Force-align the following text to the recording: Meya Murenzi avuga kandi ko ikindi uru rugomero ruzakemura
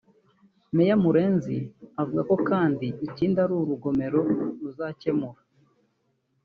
Meya 0.75 0.95
Murenzi 1.03 1.57
avuga 2.01 2.23
kandi 2.49 2.85
ko 2.95 3.01
ikindi 3.07 3.37
uru 3.43 3.57
rugomero 3.69 4.21
ruzakemura 4.61 5.41